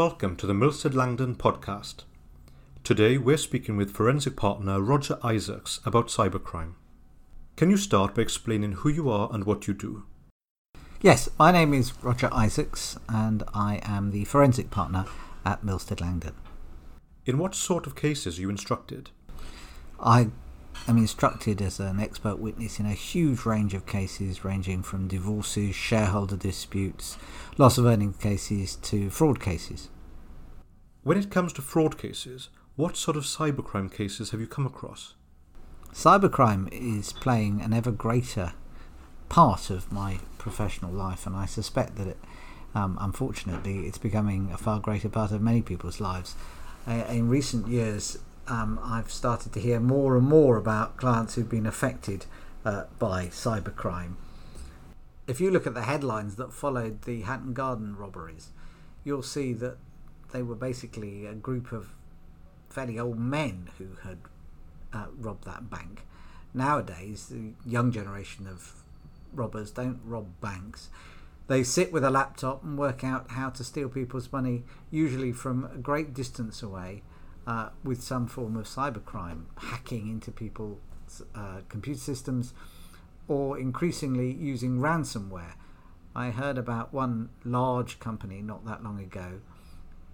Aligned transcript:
welcome 0.00 0.34
to 0.34 0.46
the 0.46 0.54
Milsted 0.54 0.94
Langdon 0.94 1.34
podcast. 1.34 2.04
Today 2.82 3.18
we're 3.18 3.36
speaking 3.36 3.76
with 3.76 3.92
forensic 3.92 4.34
partner 4.34 4.80
Roger 4.80 5.18
Isaacs 5.22 5.78
about 5.84 6.08
cybercrime. 6.08 6.72
Can 7.54 7.68
you 7.68 7.76
start 7.76 8.14
by 8.14 8.22
explaining 8.22 8.72
who 8.72 8.88
you 8.88 9.10
are 9.10 9.28
and 9.30 9.44
what 9.44 9.68
you 9.68 9.74
do? 9.74 10.04
Yes, 11.02 11.28
my 11.38 11.52
name 11.52 11.74
is 11.74 12.02
Roger 12.02 12.30
Isaacs 12.32 12.98
and 13.10 13.42
I 13.52 13.80
am 13.82 14.10
the 14.10 14.24
forensic 14.24 14.70
partner 14.70 15.04
at 15.44 15.66
Milsted 15.66 16.00
Langdon. 16.00 16.34
In 17.26 17.36
what 17.36 17.54
sort 17.54 17.86
of 17.86 17.94
cases 17.94 18.38
are 18.38 18.40
you 18.40 18.48
instructed? 18.48 19.10
I 20.02 20.28
am 20.90 20.98
instructed 20.98 21.62
as 21.62 21.80
an 21.80 22.00
expert 22.00 22.38
witness 22.38 22.78
in 22.78 22.86
a 22.86 22.92
huge 22.92 23.46
range 23.46 23.74
of 23.74 23.86
cases 23.86 24.44
ranging 24.44 24.82
from 24.82 25.08
divorces, 25.08 25.74
shareholder 25.74 26.36
disputes, 26.36 27.16
loss 27.56 27.78
of 27.78 27.86
earnings 27.86 28.16
cases 28.16 28.76
to 28.76 29.08
fraud 29.08 29.40
cases. 29.40 29.88
When 31.02 31.16
it 31.16 31.30
comes 31.30 31.52
to 31.54 31.62
fraud 31.62 31.96
cases, 31.96 32.48
what 32.76 32.96
sort 32.96 33.16
of 33.16 33.24
cybercrime 33.24 33.92
cases 33.92 34.30
have 34.30 34.40
you 34.40 34.46
come 34.46 34.66
across? 34.66 35.14
Cybercrime 35.94 36.68
is 36.72 37.12
playing 37.12 37.60
an 37.62 37.72
ever 37.72 37.92
greater 37.92 38.52
part 39.28 39.70
of 39.70 39.92
my 39.92 40.18
professional 40.38 40.92
life, 40.92 41.26
and 41.26 41.36
I 41.36 41.46
suspect 41.46 41.96
that 41.96 42.08
it, 42.08 42.18
um, 42.74 42.98
unfortunately, 43.00 43.86
it's 43.86 43.98
becoming 43.98 44.50
a 44.52 44.58
far 44.58 44.80
greater 44.80 45.08
part 45.08 45.30
of 45.30 45.40
many 45.40 45.62
people's 45.62 46.00
lives. 46.00 46.34
Uh, 46.86 47.04
in 47.08 47.28
recent 47.28 47.68
years, 47.68 48.18
um, 48.50 48.80
I've 48.82 49.12
started 49.12 49.52
to 49.52 49.60
hear 49.60 49.78
more 49.78 50.16
and 50.16 50.26
more 50.26 50.56
about 50.56 50.96
clients 50.96 51.34
who've 51.34 51.48
been 51.48 51.66
affected 51.66 52.26
uh, 52.64 52.84
by 52.98 53.26
cybercrime. 53.26 54.16
If 55.28 55.40
you 55.40 55.52
look 55.52 55.66
at 55.68 55.74
the 55.74 55.82
headlines 55.82 56.34
that 56.34 56.52
followed 56.52 57.02
the 57.02 57.22
Hatton 57.22 57.52
Garden 57.52 57.96
robberies, 57.96 58.48
you'll 59.04 59.22
see 59.22 59.52
that 59.54 59.76
they 60.32 60.42
were 60.42 60.56
basically 60.56 61.26
a 61.26 61.34
group 61.34 61.70
of 61.70 61.90
fairly 62.68 62.98
old 62.98 63.18
men 63.18 63.68
who 63.78 63.90
had 64.02 64.18
uh, 64.92 65.06
robbed 65.16 65.44
that 65.44 65.70
bank. 65.70 66.02
Nowadays, 66.52 67.28
the 67.28 67.52
young 67.64 67.92
generation 67.92 68.48
of 68.48 68.82
robbers 69.32 69.70
don't 69.70 70.00
rob 70.04 70.26
banks. 70.40 70.88
They 71.46 71.62
sit 71.62 71.92
with 71.92 72.02
a 72.02 72.10
laptop 72.10 72.64
and 72.64 72.76
work 72.76 73.04
out 73.04 73.30
how 73.30 73.50
to 73.50 73.62
steal 73.62 73.88
people's 73.88 74.32
money, 74.32 74.64
usually 74.90 75.30
from 75.30 75.68
a 75.72 75.78
great 75.78 76.12
distance 76.14 76.62
away, 76.62 77.02
uh, 77.50 77.68
with 77.82 78.00
some 78.00 78.28
form 78.28 78.56
of 78.56 78.64
cybercrime, 78.64 79.46
hacking 79.56 80.08
into 80.08 80.30
people's 80.30 80.78
uh, 81.34 81.62
computer 81.68 81.98
systems, 81.98 82.54
or 83.26 83.58
increasingly 83.58 84.32
using 84.32 84.78
ransomware. 84.78 85.54
I 86.14 86.30
heard 86.30 86.58
about 86.58 86.94
one 86.94 87.30
large 87.44 87.98
company 87.98 88.40
not 88.40 88.64
that 88.66 88.84
long 88.84 89.00
ago 89.00 89.40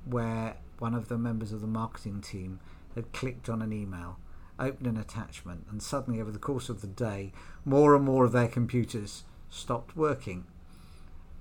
where 0.07 0.57
one 0.79 0.95
of 0.95 1.09
the 1.09 1.19
members 1.19 1.53
of 1.53 1.61
the 1.61 1.67
marketing 1.67 2.23
team 2.23 2.59
had 2.95 3.13
clicked 3.13 3.51
on 3.51 3.61
an 3.61 3.71
email, 3.71 4.19
opened 4.59 4.87
an 4.87 4.97
attachment, 4.97 5.67
and 5.71 5.83
suddenly, 5.83 6.23
over 6.23 6.31
the 6.31 6.39
course 6.39 6.71
of 6.71 6.81
the 6.81 6.87
day, 6.87 7.33
more 7.67 7.95
and 7.95 8.05
more 8.07 8.25
of 8.25 8.33
their 8.33 8.49
computers 8.49 9.25
stopped 9.51 9.95
working. 9.95 10.47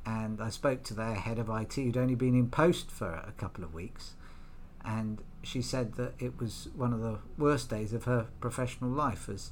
And 0.06 0.42
I 0.42 0.50
spoke 0.50 0.84
to 0.84 0.94
their 0.94 1.16
head 1.16 1.40
of 1.40 1.50
IT, 1.50 1.76
who'd 1.76 1.96
only 1.96 2.16
been 2.16 2.36
in 2.36 2.50
post 2.50 2.92
for 2.92 3.14
a 3.14 3.34
couple 3.38 3.64
of 3.64 3.74
weeks, 3.74 4.16
and 4.86 5.22
she 5.44 5.62
said 5.62 5.94
that 5.94 6.14
it 6.20 6.40
was 6.40 6.70
one 6.76 6.94
of 6.94 7.02
the 7.02 7.20
worst 7.38 7.70
days 7.70 7.94
of 7.94 8.06
her 8.06 8.28
professional 8.40 8.90
life 8.90 9.28
as 9.30 9.52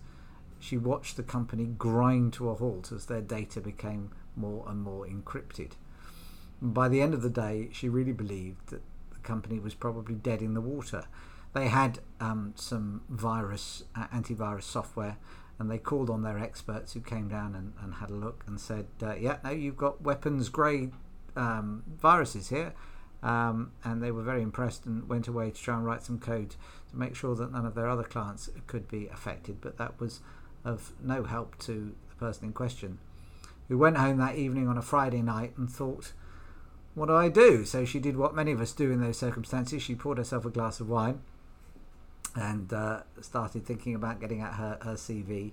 she 0.59 0.77
watched 0.77 1.17
the 1.17 1.23
company 1.23 1.65
grind 1.65 2.33
to 2.33 2.49
a 2.49 2.55
halt 2.55 2.91
as 2.91 3.07
their 3.07 3.21
data 3.21 3.59
became 3.59 4.11
more 4.35 4.65
and 4.67 4.81
more 4.81 5.05
encrypted. 5.05 5.71
by 6.61 6.87
the 6.87 7.01
end 7.01 7.13
of 7.13 7.21
the 7.21 7.29
day, 7.29 7.67
she 7.73 7.89
really 7.89 8.13
believed 8.13 8.67
that 8.67 8.81
the 9.11 9.19
company 9.19 9.59
was 9.59 9.73
probably 9.73 10.15
dead 10.15 10.41
in 10.41 10.53
the 10.53 10.61
water. 10.61 11.03
They 11.53 11.67
had 11.67 11.99
um, 12.21 12.53
some 12.55 13.01
virus, 13.09 13.83
uh, 13.95 14.07
antivirus 14.07 14.63
software, 14.63 15.17
and 15.59 15.69
they 15.69 15.77
called 15.77 16.09
on 16.09 16.23
their 16.23 16.39
experts 16.39 16.93
who 16.93 17.01
came 17.01 17.27
down 17.27 17.53
and, 17.53 17.73
and 17.81 17.95
had 17.95 18.09
a 18.09 18.15
look 18.15 18.43
and 18.47 18.59
said, 18.59 18.87
uh, 19.01 19.13
Yeah, 19.15 19.37
no, 19.43 19.51
you've 19.51 19.77
got 19.77 20.01
weapons 20.01 20.47
grade 20.49 20.93
um, 21.35 21.83
viruses 21.99 22.49
here 22.49 22.73
um, 23.23 23.71
and 23.83 24.03
they 24.03 24.11
were 24.11 24.21
very 24.21 24.41
impressed 24.41 24.85
and 24.85 25.07
went 25.07 25.27
away 25.27 25.49
to 25.49 25.61
try 25.61 25.75
and 25.75 25.85
write 25.85 26.03
some 26.03 26.19
code 26.19 26.55
to 26.91 26.97
make 26.97 27.15
sure 27.15 27.35
that 27.35 27.51
none 27.51 27.65
of 27.65 27.73
their 27.73 27.87
other 27.87 28.03
clients 28.03 28.49
could 28.67 28.87
be 28.89 29.07
affected. 29.07 29.61
But 29.61 29.77
that 29.77 29.99
was 29.99 30.19
of 30.65 30.91
no 31.01 31.23
help 31.23 31.57
to 31.59 31.95
the 32.09 32.15
person 32.15 32.45
in 32.45 32.53
question, 32.53 32.99
who 33.69 33.77
went 33.77 33.97
home 33.97 34.17
that 34.17 34.35
evening 34.35 34.67
on 34.67 34.77
a 34.77 34.81
Friday 34.81 35.21
night 35.21 35.53
and 35.57 35.71
thought, 35.71 36.11
What 36.95 37.07
do 37.07 37.15
I 37.15 37.29
do? 37.29 37.63
So 37.63 37.85
she 37.85 37.99
did 37.99 38.17
what 38.17 38.35
many 38.35 38.51
of 38.51 38.59
us 38.59 38.73
do 38.73 38.91
in 38.91 38.99
those 38.99 39.17
circumstances. 39.17 39.81
She 39.81 39.95
poured 39.95 40.17
herself 40.17 40.45
a 40.45 40.49
glass 40.49 40.81
of 40.81 40.89
wine 40.89 41.21
and 42.35 42.73
uh, 42.73 43.03
started 43.21 43.65
thinking 43.65 43.95
about 43.95 44.19
getting 44.19 44.41
out 44.41 44.55
her, 44.55 44.77
her 44.81 44.93
CV. 44.93 45.51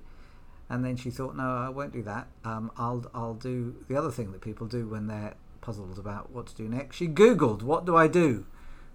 And 0.68 0.84
then 0.84 0.96
she 0.96 1.10
thought, 1.10 1.36
no, 1.36 1.42
I 1.42 1.68
won't 1.68 1.92
do 1.92 2.02
that. 2.02 2.28
Um, 2.44 2.70
I'll 2.76 3.04
I'll 3.14 3.34
do 3.34 3.76
the 3.88 3.96
other 3.96 4.10
thing 4.10 4.32
that 4.32 4.40
people 4.40 4.66
do 4.66 4.88
when 4.88 5.06
they're 5.06 5.34
puzzled 5.60 5.98
about 5.98 6.30
what 6.30 6.46
to 6.48 6.54
do 6.54 6.68
next. 6.68 6.96
She 6.96 7.08
Googled, 7.08 7.62
What 7.62 7.84
do 7.84 7.96
I 7.96 8.06
do 8.06 8.46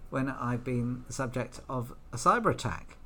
when 0.09 0.29
I've 0.29 0.63
been 0.63 1.03
the 1.07 1.13
subject 1.13 1.61
of 1.69 1.93
a 2.11 2.17
cyber 2.17 2.51
attack? 2.51 2.97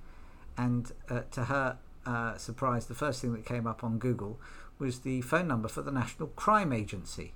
And 0.58 0.92
uh, 1.09 1.22
to 1.31 1.46
her 1.46 1.78
uh, 2.06 2.38
surprise, 2.38 2.88
the 2.88 2.96
first 2.96 3.22
thing 3.22 3.34
that 3.34 3.46
came 3.46 3.68
up 3.68 3.84
on 3.84 3.98
Google 3.98 4.40
was 4.78 5.00
the 5.00 5.22
phone 5.22 5.48
number 5.48 5.68
for 5.68 5.81
the 5.81 5.92
National 5.92 6.30
Crime 6.30 6.72
Agency. 6.72 7.34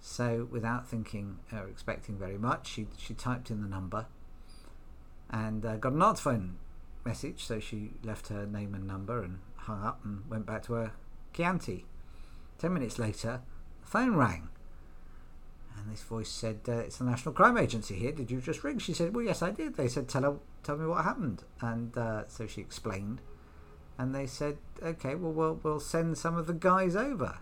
So, 0.00 0.46
without 0.50 0.86
thinking 0.86 1.38
or 1.52 1.66
expecting 1.66 2.16
very 2.16 2.38
much, 2.38 2.68
she, 2.68 2.86
she 2.96 3.14
typed 3.14 3.50
in 3.50 3.60
the 3.60 3.68
number 3.68 4.06
and 5.30 5.64
uh, 5.64 5.76
got 5.76 5.92
an 5.92 6.02
answer 6.02 6.22
phone 6.22 6.58
message. 7.04 7.44
So, 7.44 7.58
she 7.58 7.92
left 8.04 8.28
her 8.28 8.46
name 8.46 8.74
and 8.74 8.86
number 8.86 9.22
and 9.22 9.40
hung 9.56 9.82
up 9.82 10.04
and 10.04 10.28
went 10.30 10.46
back 10.46 10.62
to 10.64 10.74
her 10.74 10.92
Chianti. 11.32 11.86
Ten 12.58 12.72
minutes 12.72 12.98
later, 12.98 13.40
the 13.82 13.86
phone 13.88 14.14
rang 14.14 14.48
and 15.76 15.90
this 15.90 16.02
voice 16.02 16.28
said, 16.28 16.60
uh, 16.68 16.72
"It's 16.72 16.98
the 16.98 17.04
National 17.04 17.34
Crime 17.34 17.56
Agency 17.58 17.96
here. 17.96 18.12
Did 18.12 18.30
you 18.30 18.40
just 18.40 18.64
ring?" 18.64 18.78
She 18.78 18.94
said, 18.94 19.14
"Well, 19.14 19.24
yes, 19.24 19.42
I 19.42 19.50
did." 19.50 19.76
They 19.76 19.88
said, 19.88 20.08
"Tell 20.08 20.22
her, 20.22 20.36
tell 20.62 20.76
me 20.76 20.86
what 20.86 21.04
happened." 21.04 21.44
And 21.60 21.96
uh, 21.96 22.28
so 22.28 22.46
she 22.46 22.60
explained, 22.60 23.20
and 23.98 24.14
they 24.14 24.26
said, 24.26 24.58
"Okay, 24.82 25.14
well, 25.14 25.32
we'll 25.32 25.60
we'll 25.62 25.80
send 25.80 26.18
some 26.18 26.36
of 26.36 26.46
the 26.46 26.54
guys 26.54 26.96
over." 26.96 27.38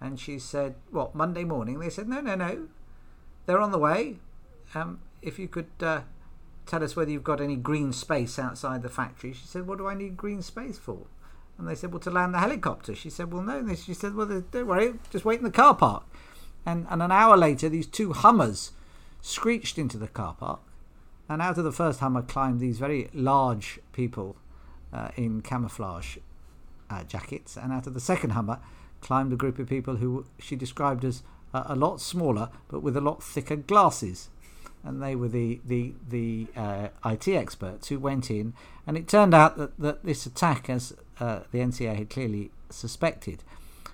And 0.00 0.18
she 0.18 0.38
said, 0.38 0.74
"What 0.90 1.14
Monday 1.14 1.44
morning?" 1.44 1.78
They 1.78 1.90
said, 1.90 2.08
"No, 2.08 2.20
no, 2.20 2.34
no, 2.34 2.68
they're 3.46 3.60
on 3.60 3.72
the 3.72 3.78
way. 3.78 4.18
Um, 4.74 5.00
if 5.20 5.38
you 5.38 5.48
could." 5.48 5.70
Uh, 5.80 6.02
tell 6.66 6.82
us 6.82 6.96
whether 6.96 7.10
you've 7.10 7.24
got 7.24 7.40
any 7.40 7.56
green 7.56 7.92
space 7.92 8.38
outside 8.38 8.82
the 8.82 8.88
factory. 8.88 9.32
She 9.32 9.46
said, 9.46 9.66
What 9.66 9.78
do 9.78 9.86
I 9.86 9.94
need 9.94 10.16
green 10.16 10.42
space 10.42 10.78
for? 10.78 11.06
And 11.58 11.68
they 11.68 11.74
said, 11.74 11.92
Well, 11.92 12.00
to 12.00 12.10
land 12.10 12.34
the 12.34 12.38
helicopter. 12.38 12.94
She 12.94 13.10
said, 13.10 13.32
Well, 13.32 13.42
no. 13.42 13.74
she 13.74 13.94
said, 13.94 14.14
Well, 14.14 14.26
don't 14.26 14.66
worry, 14.66 14.94
just 15.10 15.24
wait 15.24 15.38
in 15.38 15.44
the 15.44 15.50
car 15.50 15.74
park. 15.74 16.04
And, 16.64 16.86
and 16.90 17.02
an 17.02 17.12
hour 17.12 17.36
later, 17.36 17.68
these 17.68 17.86
two 17.86 18.12
Hummers 18.12 18.72
screeched 19.20 19.78
into 19.78 19.98
the 19.98 20.08
car 20.08 20.34
park. 20.34 20.60
And 21.28 21.40
out 21.40 21.58
of 21.58 21.64
the 21.64 21.72
first 21.72 22.00
Hummer 22.00 22.22
climbed 22.22 22.60
these 22.60 22.78
very 22.78 23.08
large 23.14 23.80
people 23.92 24.36
uh, 24.92 25.08
in 25.16 25.40
camouflage 25.40 26.18
uh, 26.90 27.04
jackets. 27.04 27.56
And 27.56 27.72
out 27.72 27.86
of 27.86 27.94
the 27.94 28.00
second 28.00 28.30
Hummer 28.30 28.58
climbed 29.00 29.32
a 29.32 29.36
group 29.36 29.58
of 29.58 29.68
people 29.68 29.96
who 29.96 30.26
she 30.38 30.56
described 30.56 31.04
as 31.04 31.22
uh, 31.54 31.64
a 31.66 31.76
lot 31.76 32.00
smaller 32.00 32.48
but 32.68 32.80
with 32.80 32.96
a 32.96 33.00
lot 33.00 33.22
thicker 33.22 33.56
glasses. 33.56 34.28
And 34.84 35.02
they 35.02 35.14
were 35.14 35.28
the, 35.28 35.60
the, 35.64 35.94
the 36.08 36.48
uh, 36.56 36.88
IT 37.04 37.28
experts 37.28 37.88
who 37.88 37.98
went 37.98 38.30
in. 38.30 38.52
And 38.86 38.96
it 38.96 39.08
turned 39.08 39.32
out 39.32 39.56
that, 39.56 39.78
that 39.78 40.04
this 40.04 40.26
attack, 40.26 40.68
as 40.68 40.92
uh, 41.20 41.40
the 41.52 41.58
NCA 41.58 41.96
had 41.96 42.10
clearly 42.10 42.50
suspected, 42.68 43.44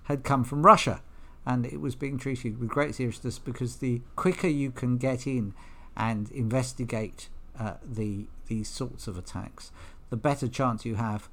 had 0.04 0.24
come 0.24 0.44
from 0.44 0.64
Russia 0.64 1.02
and 1.48 1.64
it 1.64 1.80
was 1.80 1.94
being 1.94 2.18
treated 2.18 2.60
with 2.60 2.68
great 2.68 2.94
seriousness 2.94 3.38
because 3.38 3.76
the 3.76 4.02
quicker 4.16 4.46
you 4.46 4.70
can 4.70 4.98
get 4.98 5.26
in 5.26 5.54
and 5.96 6.30
investigate 6.30 7.30
uh, 7.58 7.74
the 7.82 8.26
these 8.46 8.68
sorts 8.68 9.08
of 9.08 9.18
attacks, 9.18 9.72
the 10.10 10.16
better 10.16 10.46
chance 10.46 10.84
you 10.84 10.96
have 10.96 11.28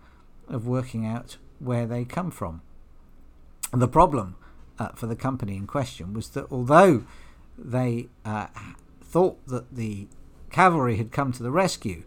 of 0.48 0.68
working 0.68 1.06
out 1.06 1.38
where 1.60 1.86
they 1.86 2.06
come 2.06 2.32
from. 2.32 2.62
And 3.74 3.82
the 3.82 3.88
problem 3.90 4.36
uh, 4.80 4.90
for 4.90 5.06
the 5.06 5.16
company 5.16 5.58
in 5.58 5.68
question 5.68 6.14
was 6.14 6.30
that 6.30 6.48
although 6.50 7.04
they 7.58 8.08
uh, 8.24 8.48
thought 9.02 9.46
that 9.48 9.76
the 9.76 10.08
cavalry 10.50 10.96
had 10.96 11.12
come 11.12 11.34
to 11.34 11.44
the 11.44 11.52
rescue, 11.52 12.04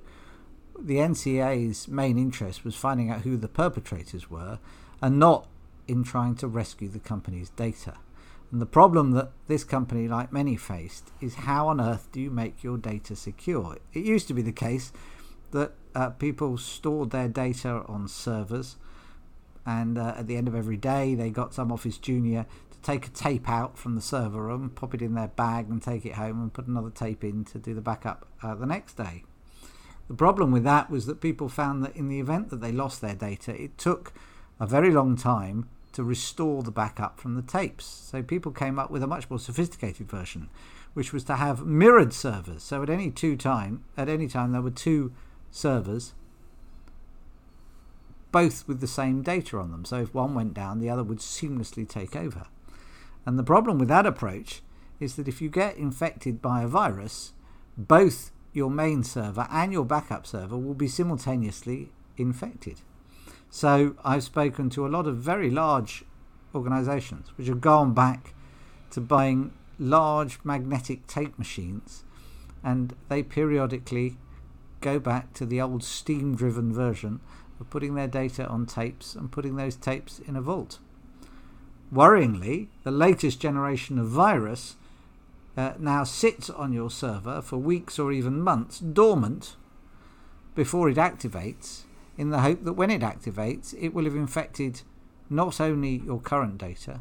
the 0.79 0.97
NCA's 0.97 1.89
main 1.89 2.17
interest 2.17 2.65
was 2.65 2.75
finding 2.75 3.11
out 3.11 3.23
who 3.23 3.37
the 3.37 3.49
perpetrators 3.49 4.31
were 4.31 4.59
and 5.03 5.19
not 5.19 5.47
in 5.89 6.05
trying 6.05 6.37
to 6.37 6.47
rescue 6.47 6.89
the 6.89 7.01
company's 7.01 7.51
data. 7.51 7.95
And 8.53 8.61
the 8.61 8.67
problem 8.67 9.11
that 9.13 9.33
this 9.47 9.65
company, 9.65 10.09
like 10.09 10.33
many, 10.33 10.57
faced 10.57 11.11
is 11.21 11.35
how 11.35 11.69
on 11.69 11.81
earth 11.81 12.09
do 12.13 12.21
you 12.21 12.31
make 12.31 12.63
your 12.63 12.79
data 12.79 13.17
secure? 13.17 13.77
It 13.93 14.05
used 14.05 14.29
to 14.29 14.35
be 14.35 14.43
the 14.43 14.53
case 14.53 14.93
that 15.51 15.73
uh, 15.95 16.11
people 16.11 16.57
stored 16.59 17.11
their 17.11 17.29
data 17.29 17.83
on 17.89 18.09
servers 18.09 18.77
And 19.69 19.99
uh, 19.99 20.15
at 20.17 20.27
the 20.27 20.37
end 20.37 20.49
of 20.49 20.55
every 20.55 20.79
day, 20.79 21.15
they 21.15 21.29
got 21.29 21.53
some 21.53 21.71
office 21.71 21.99
junior 21.99 22.47
to 22.71 22.81
take 22.81 23.07
a 23.07 23.11
tape 23.11 23.51
out 23.51 23.77
from 23.77 23.97
the 23.97 24.01
server 24.01 24.43
room, 24.45 24.71
pop 24.71 24.95
it 24.95 25.03
in 25.03 25.13
their 25.13 25.29
bag, 25.29 25.69
and 25.69 25.83
take 25.83 26.07
it 26.07 26.15
home 26.15 26.41
and 26.41 26.53
put 26.55 26.67
another 26.67 26.89
tape 26.89 27.23
in 27.23 27.45
to 27.45 27.59
do 27.59 27.75
the 27.75 27.83
backup 27.83 28.27
uh, 28.43 28.55
the 28.55 28.65
next 28.65 28.97
day. 28.97 29.25
The 30.09 30.15
problem 30.15 30.53
with 30.53 30.65
that 30.65 30.89
was 30.89 31.05
that 31.05 31.21
people 31.21 31.51
found 31.51 31.85
that 31.85 31.95
in 31.95 32.09
the 32.09 32.19
event 32.19 32.49
that 32.49 32.63
they 32.63 32.73
lost 32.73 33.03
their 33.03 33.15
data, 33.15 33.55
it 33.63 33.77
took 33.77 34.15
a 34.59 34.67
very 34.67 34.91
long 34.91 35.17
time 35.17 35.69
to 35.99 36.05
restore 36.05 36.63
the 36.63 36.71
backup 36.71 37.19
from 37.19 37.35
the 37.35 37.43
tapes. 37.43 37.85
So 37.85 38.23
people 38.23 38.53
came 38.53 38.79
up 38.79 38.89
with 38.89 39.03
a 39.03 39.09
much 39.09 39.29
more 39.29 39.41
sophisticated 39.41 40.09
version, 40.09 40.49
which 40.95 41.13
was 41.13 41.25
to 41.25 41.35
have 41.35 41.67
mirrored 41.67 42.13
servers. 42.13 42.63
So 42.63 42.85
at 42.85 42.89
any 42.89 43.11
two 43.11 43.37
time, 43.37 43.83
at 43.97 44.09
any 44.09 44.29
time 44.29 44.53
there 44.53 44.63
were 44.63 44.71
two 44.71 45.13
servers, 45.51 46.15
both 48.31 48.69
with 48.69 48.81
the 48.81 48.87
same 48.87 49.23
data 49.23 49.59
on 49.59 49.73
them. 49.73 49.85
So 49.85 49.97
if 49.97 50.15
one 50.15 50.37
went 50.37 50.55
down, 50.55 50.79
the 50.79 50.89
other 50.89 51.03
would 51.03 51.19
seamlessly 51.19 51.89
take 51.89 52.15
over. 52.15 52.47
And 53.27 53.37
the 53.37 53.43
problem 53.43 53.81
with 53.81 53.89
that 53.89 54.07
approach 54.07 54.63
is 55.01 55.17
that 55.17 55.27
if 55.27 55.43
you 55.43 55.49
get 55.49 55.77
infected 55.77 56.41
by 56.41 56.63
a 56.63 56.69
virus, 56.69 57.33
both 57.77 58.31
your 58.53 58.71
main 58.71 59.03
server 59.03 59.49
and 59.51 59.73
your 59.73 59.85
backup 59.85 60.29
server 60.29 60.57
will 60.57 60.75
be 60.75 60.87
simultaneously 60.87 61.91
infected. 62.17 62.83
So 63.51 63.95
I've 64.05 64.25
spoken 64.25 64.71
to 64.71 64.87
a 64.87 64.89
lot 64.89 65.07
of 65.07 65.17
very 65.17 65.51
large 65.51 66.05
organizations 66.55 67.29
which 67.37 67.49
have 67.49 67.61
gone 67.61 67.95
back 67.95 68.35
to 68.91 69.01
buying 69.01 69.53
large 69.79 70.39
magnetic 70.45 71.07
tape 71.07 71.39
machines 71.39 72.05
and 72.63 72.95
they 73.09 73.23
periodically 73.23 74.17
go 74.81 74.99
back 74.99 75.33
to 75.35 75.47
the 75.47 75.61
old 75.61 75.83
steam 75.83 76.35
driven 76.35 76.73
version 76.73 77.21
of 77.61 77.71
putting 77.71 77.95
their 77.95 78.07
data 78.07 78.47
on 78.47 78.67
tapes 78.67 79.15
and 79.15 79.33
putting 79.33 79.57
those 79.57 79.77
tapes 79.77 80.19
in 80.21 80.37
a 80.37 80.41
vault. 80.41 80.79
Worryingly, 81.93 82.69
the 82.85 82.91
latest 82.91 83.41
generation 83.41 83.99
of 83.99 84.09
virus 84.09 84.77
uh, 85.57 85.73
now 85.79 86.05
sits 86.05 86.51
on 86.51 86.73
your 86.73 86.91
server 86.91 87.43
for 87.43 87.57
weeks 87.57 87.99
or 87.99 88.13
even 88.13 88.41
months 88.41 88.79
dormant 88.79 89.57
before 90.55 90.89
it 90.89 90.97
activates, 90.97 91.85
in 92.19 92.31
the 92.31 92.41
hope 92.41 92.65
that 92.65 92.73
when 92.73 92.91
it 92.91 93.01
activates, 93.01 93.75
it 93.81 93.95
will 93.95 94.05
have 94.05 94.17
infected 94.17 94.83
not 95.31 95.61
only 95.61 96.03
your 96.05 96.21
current 96.21 96.59
data, 96.59 97.01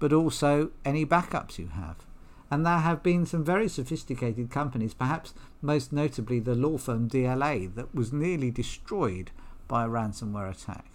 but 0.00 0.12
also 0.12 0.72
any 0.84 1.06
backups 1.06 1.56
you 1.56 1.68
have. 1.68 2.04
And 2.50 2.66
there 2.66 2.78
have 2.78 3.02
been 3.02 3.24
some 3.26 3.44
very 3.44 3.68
sophisticated 3.68 4.50
companies, 4.50 4.92
perhaps 4.92 5.34
most 5.62 5.92
notably 5.92 6.40
the 6.40 6.54
law 6.54 6.76
firm 6.76 7.08
DLA, 7.08 7.72
that 7.76 7.94
was 7.94 8.12
nearly 8.12 8.50
destroyed 8.50 9.30
by 9.68 9.84
a 9.84 9.88
ransomware 9.88 10.50
attack, 10.50 10.86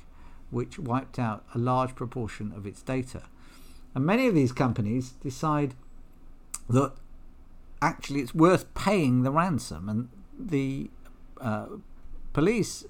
which 0.51 0.77
wiped 0.77 1.17
out 1.17 1.43
a 1.55 1.57
large 1.57 1.95
proportion 1.95 2.51
of 2.51 2.67
its 2.67 2.81
data. 2.81 3.23
And 3.95 4.05
many 4.05 4.27
of 4.27 4.35
these 4.35 4.51
companies 4.51 5.11
decide 5.11 5.75
that 6.69 6.93
actually 7.81 8.19
it's 8.19 8.35
worth 8.35 8.71
paying 8.73 9.23
the 9.23 9.31
ransom. 9.31 9.89
And 9.89 10.09
the 10.37 10.91
uh, 11.41 11.65
police 12.33 12.85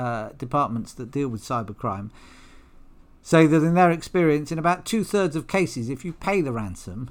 uh, 0.00 0.30
departments 0.38 0.94
that 0.94 1.10
deal 1.10 1.28
with 1.28 1.42
cybercrime 1.42 2.10
say 3.20 3.46
that 3.46 3.62
in 3.62 3.74
their 3.74 3.90
experience, 3.90 4.50
in 4.50 4.58
about 4.58 4.86
two 4.86 5.04
thirds 5.04 5.36
of 5.36 5.46
cases, 5.46 5.90
if 5.90 6.06
you 6.06 6.12
pay 6.14 6.40
the 6.40 6.52
ransom, 6.52 7.10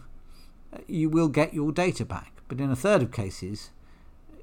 you 0.88 1.08
will 1.08 1.28
get 1.28 1.54
your 1.54 1.72
data 1.72 2.04
back. 2.04 2.42
But 2.48 2.60
in 2.60 2.72
a 2.72 2.76
third 2.76 3.04
of 3.04 3.12
cases, 3.12 3.70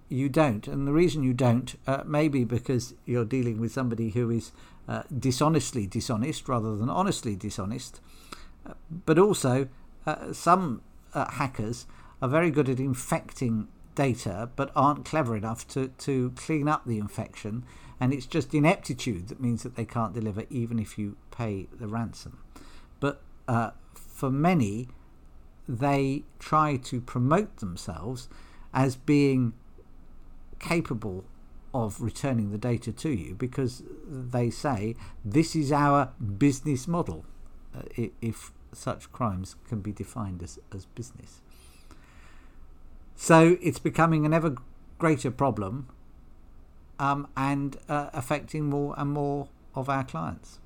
you 0.08 0.28
don't. 0.28 0.69
And 0.69 0.87
the 0.87 0.93
reason 0.93 1.25
you 1.25 1.34
don't 1.34 1.75
uh, 1.88 2.04
may 2.06 2.28
be 2.28 2.44
because 2.44 2.94
you're 3.04 3.25
dealing 3.25 3.60
with 3.60 3.72
somebody 3.72 4.10
who 4.10 4.31
is 4.31 4.52
uh, 4.88 5.02
dishonestly 5.19 5.88
dishonest 5.88 6.49
rather 6.49 6.76
than 6.76 6.88
honestly 6.88 7.34
dishonest. 7.34 8.00
But 9.04 9.19
also, 9.19 9.66
uh, 10.06 10.32
some 10.32 10.82
uh, 11.14 11.32
hackers 11.32 11.87
are 12.22 12.28
very 12.28 12.52
good 12.52 12.69
at 12.69 12.78
infecting 12.78 13.66
data 13.96 14.50
but 14.54 14.70
aren't 14.76 15.04
clever 15.04 15.37
enough 15.37 15.66
to, 15.66 15.88
to 15.88 16.32
clean 16.37 16.69
up 16.69 16.84
the 16.87 16.99
infection. 16.99 17.64
And 17.98 18.12
it's 18.12 18.26
just 18.26 18.54
ineptitude 18.54 19.28
that 19.28 19.40
means 19.40 19.62
that 19.62 19.76
they 19.76 19.84
can't 19.84 20.12
deliver 20.12 20.44
even 20.50 20.78
if 20.78 20.98
you 20.98 21.16
pay 21.31 21.66
the 21.72 21.87
ransom. 21.87 22.38
But 23.00 23.22
uh, 23.48 23.70
for 23.94 24.31
many, 24.31 24.88
they 25.69 26.25
try 26.38 26.76
to 26.76 27.00
promote 27.00 27.56
themselves 27.56 28.28
as 28.75 28.96
being 28.96 29.54
capable 30.58 31.25
of 31.72 32.00
returning 32.00 32.50
the 32.50 32.58
data 32.58 32.93
to 32.93 33.10
you 33.10 33.34
because 33.34 33.82
they 34.08 34.50
say 34.50 34.94
this 35.25 35.54
is 35.54 35.72
our 35.72 36.12
business 36.38 36.87
model. 36.87 37.25
Uh, 37.75 38.08
if 38.20 38.52
such 38.72 39.10
crimes 39.12 39.56
can 39.69 39.81
be 39.81 39.92
defined 39.92 40.42
as, 40.42 40.58
as 40.75 40.87
business. 40.87 41.40
So 43.14 43.56
it's 43.60 43.78
becoming 43.78 44.26
an 44.26 44.32
ever 44.32 44.56
greater 44.99 45.31
problem 45.31 45.88
um, 46.98 47.28
and 47.37 47.76
uh, 47.88 48.10
affecting 48.12 48.64
more 48.64 48.94
and 48.96 49.10
more 49.10 49.48
of 49.75 49.88
our 49.88 50.04
clients. 50.04 50.58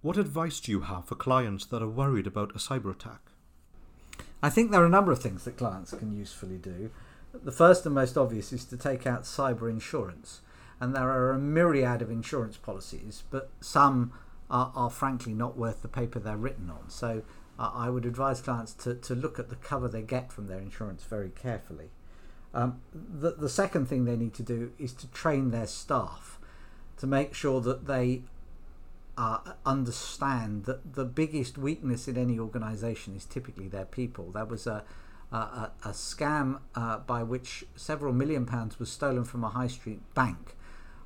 What 0.00 0.16
advice 0.16 0.60
do 0.60 0.70
you 0.72 0.82
have 0.82 1.06
for 1.06 1.16
clients 1.16 1.66
that 1.66 1.82
are 1.82 1.88
worried 1.88 2.26
about 2.26 2.54
a 2.54 2.58
cyber 2.58 2.92
attack? 2.92 3.20
I 4.42 4.50
think 4.50 4.70
there 4.70 4.82
are 4.82 4.86
a 4.86 4.90
number 4.90 5.10
of 5.10 5.20
things 5.20 5.44
that 5.44 5.56
clients 5.56 5.92
can 5.92 6.16
usefully 6.16 6.58
do. 6.58 6.90
The 7.34 7.52
first 7.52 7.84
and 7.84 7.94
most 7.94 8.16
obvious 8.16 8.52
is 8.52 8.64
to 8.66 8.76
take 8.76 9.06
out 9.06 9.24
cyber 9.24 9.68
insurance. 9.68 10.40
And 10.80 10.94
there 10.94 11.10
are 11.10 11.32
a 11.32 11.38
myriad 11.38 12.00
of 12.02 12.10
insurance 12.10 12.56
policies, 12.56 13.24
but 13.30 13.50
some 13.60 14.12
are, 14.48 14.72
are 14.76 14.90
frankly 14.90 15.34
not 15.34 15.58
worth 15.58 15.82
the 15.82 15.88
paper 15.88 16.20
they're 16.20 16.36
written 16.36 16.70
on. 16.70 16.88
So 16.88 17.22
uh, 17.58 17.72
I 17.74 17.90
would 17.90 18.06
advise 18.06 18.40
clients 18.40 18.72
to, 18.74 18.94
to 18.94 19.14
look 19.14 19.40
at 19.40 19.48
the 19.48 19.56
cover 19.56 19.88
they 19.88 20.02
get 20.02 20.32
from 20.32 20.46
their 20.46 20.60
insurance 20.60 21.02
very 21.02 21.30
carefully. 21.30 21.90
Um, 22.54 22.80
the, 22.92 23.32
the 23.32 23.48
second 23.48 23.86
thing 23.86 24.04
they 24.04 24.16
need 24.16 24.34
to 24.34 24.42
do 24.42 24.72
is 24.78 24.92
to 24.94 25.06
train 25.08 25.50
their 25.50 25.66
staff 25.66 26.38
to 26.96 27.06
make 27.06 27.34
sure 27.34 27.60
that 27.60 27.86
they 27.86 28.22
uh, 29.16 29.38
understand 29.66 30.64
that 30.64 30.94
the 30.94 31.04
biggest 31.04 31.58
weakness 31.58 32.08
in 32.08 32.16
any 32.16 32.38
organization 32.38 33.14
is 33.14 33.24
typically 33.24 33.68
their 33.68 33.84
people. 33.84 34.30
There 34.30 34.44
was 34.44 34.66
a, 34.66 34.84
a, 35.30 35.70
a 35.84 35.90
scam 35.90 36.60
uh, 36.74 36.98
by 36.98 37.22
which 37.22 37.64
several 37.76 38.12
million 38.12 38.46
pounds 38.46 38.78
was 38.78 38.90
stolen 38.90 39.24
from 39.24 39.44
a 39.44 39.48
high 39.50 39.66
street 39.66 40.00
bank 40.14 40.54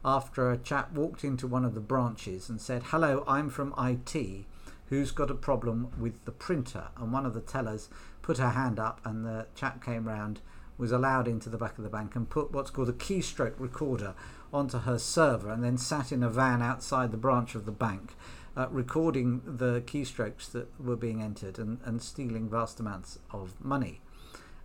after 0.04 0.50
a 0.50 0.58
chap 0.58 0.92
walked 0.92 1.24
into 1.24 1.46
one 1.46 1.64
of 1.64 1.74
the 1.74 1.80
branches 1.80 2.48
and 2.48 2.60
said, 2.60 2.82
Hello, 2.86 3.24
I'm 3.26 3.48
from 3.48 3.74
IT. 3.78 4.44
Who's 4.86 5.10
got 5.10 5.30
a 5.30 5.34
problem 5.34 5.90
with 5.98 6.24
the 6.24 6.32
printer? 6.32 6.88
And 6.96 7.12
one 7.12 7.24
of 7.24 7.34
the 7.34 7.40
tellers 7.40 7.88
put 8.20 8.38
her 8.38 8.50
hand 8.50 8.78
up, 8.78 9.00
and 9.04 9.24
the 9.24 9.46
chap 9.54 9.82
came 9.82 10.06
round, 10.06 10.40
was 10.78 10.92
allowed 10.92 11.28
into 11.28 11.48
the 11.48 11.58
back 11.58 11.78
of 11.78 11.84
the 11.84 11.90
bank, 11.90 12.14
and 12.16 12.28
put 12.28 12.52
what's 12.52 12.70
called 12.70 12.88
a 12.88 12.92
keystroke 12.92 13.58
recorder 13.58 14.14
onto 14.52 14.78
her 14.80 14.98
server, 14.98 15.50
and 15.50 15.62
then 15.62 15.78
sat 15.78 16.12
in 16.12 16.22
a 16.22 16.30
van 16.30 16.62
outside 16.62 17.10
the 17.10 17.16
branch 17.16 17.54
of 17.54 17.64
the 17.66 17.72
bank. 17.72 18.14
Uh, 18.54 18.68
recording 18.70 19.40
the 19.46 19.80
keystrokes 19.86 20.50
that 20.52 20.68
were 20.78 20.94
being 20.96 21.22
entered 21.22 21.58
and, 21.58 21.78
and 21.86 22.02
stealing 22.02 22.50
vast 22.50 22.78
amounts 22.78 23.18
of 23.30 23.54
money. 23.64 24.02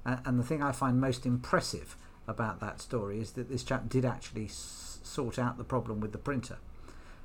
And 0.03 0.39
the 0.39 0.43
thing 0.43 0.61
I 0.61 0.73
find 0.73 0.99
most 0.99 1.25
impressive 1.25 1.95
about 2.27 2.59
that 2.59 2.81
story 2.81 3.21
is 3.21 3.31
that 3.31 3.49
this 3.49 3.63
chap 3.63 3.87
did 3.87 4.03
actually 4.03 4.49
sort 4.49 5.39
out 5.39 5.57
the 5.57 5.63
problem 5.63 6.01
with 6.01 6.11
the 6.11 6.17
printer. 6.17 6.57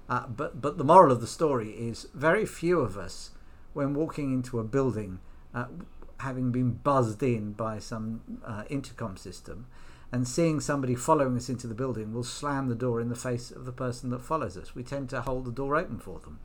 Uh, 0.09 0.27
but 0.27 0.61
but 0.61 0.79
the 0.79 0.85
moral 0.85 1.13
of 1.13 1.21
the 1.21 1.27
story 1.27 1.71
is 1.71 2.07
very 2.15 2.45
few 2.45 2.81
of 2.81 2.97
us, 2.97 3.31
when 3.73 3.95
walking 3.95 4.33
into 4.33 4.59
a 4.59 4.65
building, 4.65 5.21
uh, 5.55 5.67
having 6.23 6.53
been 6.53 6.73
buzzed 6.73 7.23
in 7.23 7.53
by 7.53 7.79
some 7.79 8.23
uh, 8.45 8.65
intercom 8.71 9.17
system, 9.17 9.67
and 10.11 10.27
seeing 10.27 10.61
somebody 10.61 10.95
following 10.95 11.37
us 11.37 11.49
into 11.49 11.67
the 11.67 11.75
building, 11.75 12.13
will 12.13 12.25
slam 12.25 12.69
the 12.69 12.75
door 12.75 13.01
in 13.01 13.09
the 13.09 13.23
face 13.29 13.51
of 13.51 13.65
the 13.65 13.73
person 13.73 14.11
that 14.11 14.21
follows 14.21 14.57
us. 14.57 14.75
We 14.75 14.83
tend 14.83 15.09
to 15.11 15.23
hold 15.23 15.45
the 15.45 15.53
door 15.53 15.77
open 15.77 15.99
for 15.99 16.21
them. 16.21 16.39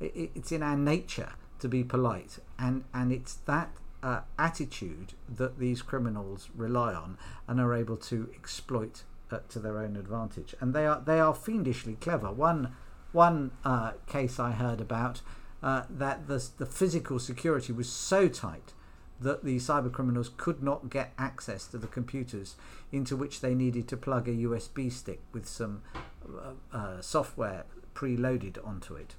It, 0.00 0.30
it's 0.34 0.52
in 0.52 0.62
our 0.62 0.76
nature 0.76 1.32
to 1.60 1.68
be 1.68 1.84
polite, 1.84 2.38
and 2.58 2.84
and 2.92 3.12
it's 3.12 3.34
that 3.46 3.70
uh, 4.02 4.20
attitude 4.38 5.12
that 5.36 5.58
these 5.58 5.82
criminals 5.82 6.48
rely 6.56 6.94
on 6.94 7.18
and 7.46 7.60
are 7.60 7.74
able 7.74 7.96
to 7.96 8.30
exploit 8.34 9.04
uh, 9.30 9.38
to 9.48 9.58
their 9.58 9.78
own 9.78 9.96
advantage, 9.96 10.54
and 10.60 10.74
they 10.74 10.86
are 10.86 11.00
they 11.04 11.20
are 11.20 11.34
fiendishly 11.34 11.94
clever. 12.00 12.32
One 12.32 12.72
one 13.12 13.50
uh, 13.64 13.92
case 14.06 14.40
I 14.40 14.52
heard 14.52 14.80
about 14.80 15.20
uh, 15.62 15.82
that 15.88 16.26
the 16.26 16.42
the 16.58 16.66
physical 16.66 17.18
security 17.18 17.72
was 17.72 17.88
so 17.88 18.28
tight 18.28 18.72
that 19.20 19.44
the 19.44 19.56
cyber 19.56 19.92
criminals 19.92 20.30
could 20.36 20.62
not 20.62 20.90
get 20.90 21.12
access 21.18 21.66
to 21.66 21.78
the 21.78 21.86
computers 21.86 22.56
into 22.90 23.16
which 23.16 23.40
they 23.40 23.54
needed 23.54 23.86
to 23.88 23.96
plug 23.96 24.28
a 24.28 24.32
USB 24.32 24.90
stick 24.90 25.20
with 25.32 25.46
some 25.46 25.82
uh, 26.26 26.76
uh, 26.76 27.00
software 27.00 27.64
preloaded 27.94 28.64
onto 28.66 28.94
it. 28.94 29.14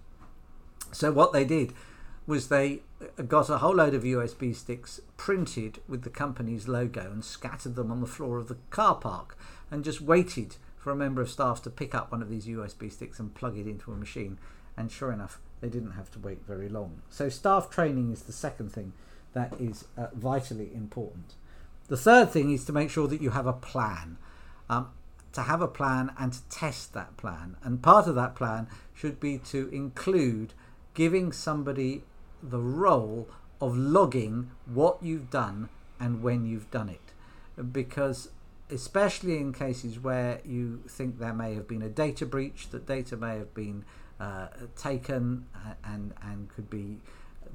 So 0.91 1.11
what 1.11 1.33
they 1.33 1.45
did 1.45 1.73
was 2.27 2.47
they 2.47 2.81
uh, 3.01 3.23
got 3.23 3.49
a 3.49 3.59
whole 3.59 3.75
load 3.75 3.93
of 3.93 4.03
USB 4.03 4.55
sticks 4.55 4.99
printed 5.17 5.79
with 5.87 6.03
the 6.03 6.09
company's 6.09 6.67
logo 6.67 7.11
and 7.11 7.23
scattered 7.23 7.75
them 7.75 7.91
on 7.91 8.01
the 8.01 8.07
floor 8.07 8.37
of 8.37 8.47
the 8.47 8.57
car 8.69 8.95
park 8.95 9.37
and 9.69 9.83
just 9.83 10.01
waited 10.01 10.57
for 10.77 10.91
a 10.91 10.95
member 10.95 11.21
of 11.21 11.29
staff 11.29 11.61
to 11.61 11.69
pick 11.69 11.93
up 11.93 12.11
one 12.11 12.21
of 12.21 12.29
these 12.29 12.47
USB 12.47 12.91
sticks 12.91 13.19
and 13.19 13.35
plug 13.35 13.57
it 13.57 13.67
into 13.67 13.91
a 13.91 13.95
machine 13.95 14.39
And 14.75 14.91
sure 14.91 15.11
enough, 15.11 15.39
they 15.59 15.69
didn't 15.69 15.91
have 15.91 16.09
to 16.11 16.19
wait 16.19 16.45
very 16.45 16.69
long. 16.69 17.01
So, 17.09 17.29
staff 17.29 17.69
training 17.69 18.11
is 18.11 18.23
the 18.23 18.31
second 18.31 18.71
thing 18.71 18.93
that 19.33 19.53
is 19.59 19.85
uh, 19.97 20.07
vitally 20.13 20.71
important. 20.73 21.35
The 21.87 21.97
third 21.97 22.31
thing 22.31 22.51
is 22.51 22.65
to 22.65 22.73
make 22.73 22.89
sure 22.89 23.07
that 23.07 23.21
you 23.21 23.31
have 23.31 23.47
a 23.47 23.53
plan. 23.53 24.17
Um, 24.69 24.89
to 25.33 25.43
have 25.43 25.61
a 25.61 25.67
plan 25.67 26.11
and 26.17 26.33
to 26.33 26.43
test 26.49 26.93
that 26.93 27.17
plan. 27.17 27.55
And 27.63 27.81
part 27.81 28.07
of 28.07 28.15
that 28.15 28.35
plan 28.35 28.67
should 28.93 29.19
be 29.19 29.37
to 29.37 29.69
include 29.69 30.53
giving 30.93 31.31
somebody 31.31 32.03
the 32.43 32.59
role 32.59 33.29
of 33.59 33.77
logging 33.77 34.51
what 34.65 35.01
you've 35.01 35.29
done 35.29 35.69
and 35.99 36.21
when 36.23 36.45
you've 36.45 36.69
done 36.71 36.89
it. 36.89 37.13
Because, 37.71 38.29
especially 38.69 39.37
in 39.37 39.53
cases 39.53 39.99
where 39.99 40.41
you 40.43 40.83
think 40.87 41.19
there 41.19 41.33
may 41.33 41.53
have 41.55 41.67
been 41.67 41.81
a 41.81 41.89
data 41.89 42.25
breach, 42.25 42.69
that 42.69 42.85
data 42.85 43.15
may 43.15 43.37
have 43.37 43.53
been 43.53 43.85
uh, 44.19 44.47
taken 44.75 45.45
and, 45.83 46.13
and 46.21 46.49
could 46.49 46.69
be 46.69 46.97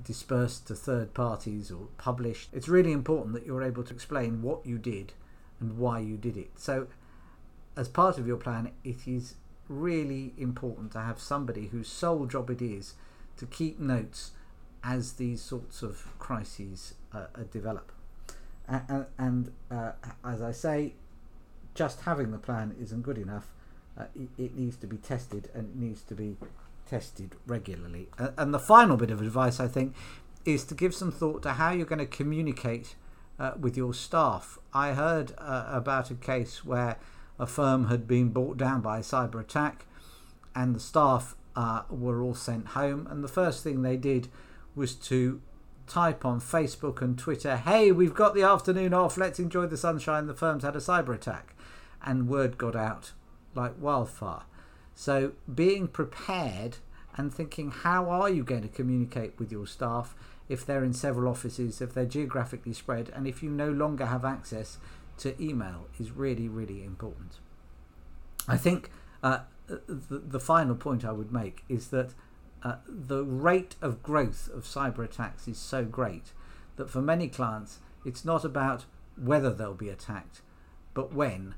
dispersed 0.04 0.66
to 0.68 0.74
third 0.74 1.14
parties 1.14 1.70
or 1.70 1.88
published, 1.98 2.50
it's 2.52 2.68
really 2.68 2.92
important 2.92 3.34
that 3.34 3.46
you're 3.46 3.62
able 3.62 3.84
to 3.84 3.94
explain 3.94 4.42
what 4.42 4.64
you 4.64 4.78
did 4.78 5.12
and 5.60 5.78
why 5.78 6.00
you 6.00 6.16
did 6.16 6.36
it. 6.36 6.50
So, 6.56 6.86
as 7.76 7.88
part 7.88 8.18
of 8.18 8.26
your 8.26 8.36
plan, 8.36 8.72
it 8.84 9.06
is 9.06 9.34
really 9.68 10.32
important 10.38 10.92
to 10.92 11.00
have 11.00 11.20
somebody 11.20 11.68
whose 11.68 11.88
sole 11.88 12.26
job 12.26 12.50
it 12.50 12.62
is 12.62 12.94
to 13.36 13.46
keep 13.46 13.78
notes 13.78 14.32
as 14.82 15.14
these 15.14 15.42
sorts 15.42 15.82
of 15.82 16.06
crises 16.18 16.94
uh, 17.12 17.26
uh, 17.34 17.42
develop. 17.50 17.92
And, 18.68 19.06
and 19.18 19.52
uh, 19.70 19.92
as 20.24 20.42
I 20.42 20.52
say, 20.52 20.94
just 21.74 22.02
having 22.02 22.30
the 22.30 22.38
plan 22.38 22.74
isn't 22.80 23.02
good 23.02 23.18
enough. 23.18 23.52
Uh, 23.98 24.04
it, 24.14 24.28
it, 24.36 24.56
needs 24.56 24.76
to 24.76 24.86
be 24.86 24.96
tested 24.96 25.48
and 25.54 25.68
it 25.70 25.76
needs 25.76 26.02
to 26.02 26.14
be 26.14 26.36
tested 26.86 27.36
regularly. 27.46 28.08
and 28.18 28.54
the 28.54 28.58
final 28.58 28.96
bit 28.96 29.10
of 29.10 29.20
advice, 29.20 29.60
I 29.60 29.68
think, 29.68 29.94
is 30.44 30.64
to 30.64 30.74
give 30.74 30.94
some 30.94 31.10
thought 31.10 31.42
to 31.42 31.54
how 31.54 31.72
you're 31.72 31.86
going 31.86 31.98
to 31.98 32.06
communicate 32.06 32.94
uh, 33.38 33.52
with 33.58 33.76
your 33.76 33.92
staff. 33.92 34.58
I 34.72 34.92
heard 34.92 35.32
uh, 35.38 35.64
about 35.68 36.10
a 36.10 36.14
case 36.14 36.64
where 36.64 36.96
a 37.38 37.46
firm 37.46 37.88
had 37.88 38.06
been 38.06 38.30
brought 38.30 38.56
down 38.56 38.80
by 38.80 38.98
a 38.98 39.02
cyber 39.02 39.40
attack, 39.40 39.86
and 40.54 40.74
the 40.74 40.80
staff 40.80 41.34
uh, 41.54 41.82
were 41.90 42.22
all 42.22 42.34
sent 42.34 42.68
home. 42.68 43.06
And 43.10 43.22
the 43.22 43.28
first 43.28 43.62
thing 43.62 43.82
they 43.82 43.96
did 43.96 44.28
was 44.74 44.94
to 44.94 45.40
type 45.86 46.24
on 46.24 46.40
Facebook 46.40 47.02
and 47.02 47.18
Twitter, 47.18 47.56
"Hey, 47.56 47.92
we've 47.92 48.14
got 48.14 48.34
the 48.34 48.42
afternoon 48.42 48.94
off. 48.94 49.16
Let's 49.16 49.38
enjoy 49.38 49.66
the 49.66 49.76
sunshine. 49.76 50.26
The 50.26 50.34
firm's 50.34 50.64
had 50.64 50.76
a 50.76 50.80
cyber 50.80 51.14
attack," 51.14 51.54
and 52.02 52.28
word 52.28 52.58
got 52.58 52.76
out 52.76 53.12
like 53.54 53.74
wildfire. 53.80 54.42
So 54.96 55.32
being 55.54 55.88
prepared 55.88 56.78
and 57.16 57.32
thinking, 57.32 57.70
how 57.70 58.08
are 58.08 58.30
you 58.30 58.42
going 58.42 58.62
to 58.62 58.68
communicate 58.68 59.38
with 59.38 59.52
your 59.52 59.66
staff 59.66 60.14
if 60.48 60.64
they're 60.64 60.82
in 60.82 60.94
several 60.94 61.30
offices, 61.30 61.82
if 61.82 61.92
they're 61.92 62.06
geographically 62.06 62.72
spread, 62.72 63.10
and 63.14 63.26
if 63.26 63.42
you 63.42 63.50
no 63.50 63.70
longer 63.70 64.06
have 64.06 64.24
access 64.24 64.78
to 65.18 65.40
email 65.42 65.86
is 66.00 66.12
really, 66.12 66.48
really 66.48 66.82
important. 66.82 67.38
I 68.48 68.56
think 68.56 68.90
uh, 69.22 69.40
the, 69.66 70.18
the, 70.18 70.40
final 70.40 70.74
point 70.74 71.04
I 71.04 71.12
would 71.12 71.32
make 71.32 71.64
is 71.68 71.88
that 71.88 72.14
uh, 72.62 72.76
the 72.88 73.22
rate 73.22 73.76
of 73.82 74.02
growth 74.02 74.48
of 74.52 74.64
cyber 74.64 75.04
attacks 75.04 75.46
is 75.48 75.58
so 75.58 75.84
great 75.84 76.32
that 76.76 76.88
for 76.88 77.02
many 77.02 77.28
clients, 77.28 77.80
it's 78.04 78.24
not 78.24 78.44
about 78.44 78.84
whether 79.16 79.52
they'll 79.52 79.74
be 79.74 79.88
attacked, 79.88 80.40
but 80.94 81.12
when 81.12 81.54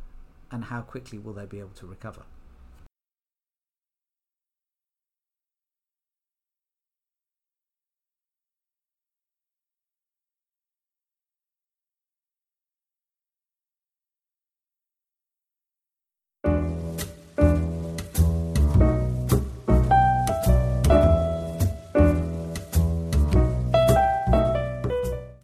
and 0.51 0.65
how 0.67 0.81
quickly 0.81 1.19
will 1.19 1.35
they 1.35 1.47
be 1.47 1.61
able 1.61 1.71
to 1.71 1.87
recover. 1.87 2.23